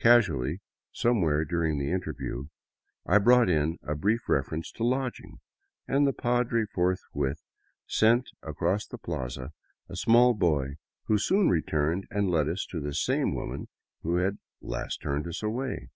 [0.00, 0.56] Casu ally,
[0.90, 2.46] somewhere during the interview,
[3.04, 5.36] I brought in a brief refer ence to lodging,
[5.86, 7.42] and the padre forthwith
[7.86, 9.52] sent across the plaza
[9.90, 10.76] a small boy
[11.08, 13.68] who soon returned and led us to the same woman
[14.00, 15.90] who had last turned us away.